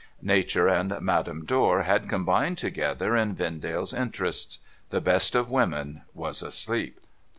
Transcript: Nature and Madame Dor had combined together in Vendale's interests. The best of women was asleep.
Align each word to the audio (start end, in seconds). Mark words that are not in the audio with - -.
Nature 0.23 0.67
and 0.67 0.99
Madame 0.99 1.45
Dor 1.45 1.83
had 1.83 2.09
combined 2.09 2.57
together 2.57 3.15
in 3.15 3.35
Vendale's 3.35 3.93
interests. 3.93 4.57
The 4.89 4.99
best 4.99 5.35
of 5.35 5.51
women 5.51 6.01
was 6.15 6.41
asleep. 6.41 6.99